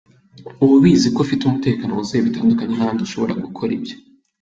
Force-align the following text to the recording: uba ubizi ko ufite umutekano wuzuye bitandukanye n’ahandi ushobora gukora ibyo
uba 0.63 0.73
ubizi 0.79 1.07
ko 1.13 1.19
ufite 1.25 1.41
umutekano 1.45 1.91
wuzuye 1.91 2.21
bitandukanye 2.27 2.73
n’ahandi 2.75 2.99
ushobora 3.03 3.41
gukora 3.45 3.71
ibyo 3.77 3.95